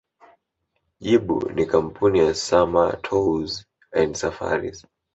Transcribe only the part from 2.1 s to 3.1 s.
ya Samâs